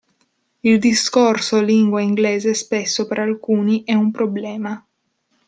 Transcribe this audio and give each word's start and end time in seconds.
Il 0.61 0.79
discorso 0.79 1.61
lingua 1.61 2.01
inglese 2.01 2.55
spesso 2.55 3.05
per 3.05 3.19
alcuni 3.19 3.83
è 3.83 3.93
un 3.93 4.09
problema. 4.09 4.83